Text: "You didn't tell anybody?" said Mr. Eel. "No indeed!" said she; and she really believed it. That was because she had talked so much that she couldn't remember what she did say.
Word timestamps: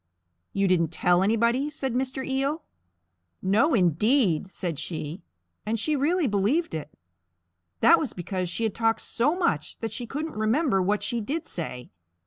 "You 0.51 0.67
didn't 0.67 0.87
tell 0.87 1.21
anybody?" 1.21 1.69
said 1.69 1.93
Mr. 1.93 2.25
Eel. 2.27 2.63
"No 3.39 3.75
indeed!" 3.75 4.47
said 4.49 4.79
she; 4.79 5.21
and 5.63 5.79
she 5.79 5.95
really 5.95 6.25
believed 6.25 6.73
it. 6.73 6.89
That 7.81 7.99
was 7.99 8.11
because 8.13 8.49
she 8.49 8.63
had 8.63 8.73
talked 8.73 9.01
so 9.01 9.35
much 9.37 9.77
that 9.79 9.93
she 9.93 10.07
couldn't 10.07 10.31
remember 10.33 10.81
what 10.81 11.03
she 11.03 11.21
did 11.21 11.45
say. 11.45 11.91